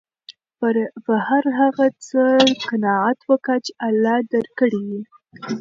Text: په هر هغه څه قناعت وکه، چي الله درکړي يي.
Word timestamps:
په 1.05 1.13
هر 1.27 1.45
هغه 1.59 1.85
څه 2.07 2.23
قناعت 2.69 3.19
وکه، 3.29 3.55
چي 3.65 3.71
الله 3.87 4.17
درکړي 4.33 4.81
يي. 4.91 5.01